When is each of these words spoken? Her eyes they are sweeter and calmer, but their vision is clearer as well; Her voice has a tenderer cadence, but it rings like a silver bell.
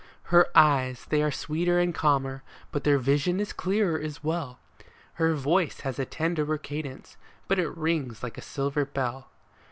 Her 0.33 0.47
eyes 0.55 1.05
they 1.07 1.21
are 1.21 1.29
sweeter 1.29 1.77
and 1.79 1.93
calmer, 1.93 2.41
but 2.71 2.83
their 2.83 2.97
vision 2.97 3.39
is 3.39 3.53
clearer 3.53 3.99
as 3.99 4.23
well; 4.23 4.57
Her 5.21 5.35
voice 5.35 5.81
has 5.81 5.99
a 5.99 6.05
tenderer 6.05 6.57
cadence, 6.57 7.17
but 7.47 7.59
it 7.59 7.77
rings 7.77 8.23
like 8.23 8.39
a 8.39 8.41
silver 8.41 8.83
bell. 8.83 9.29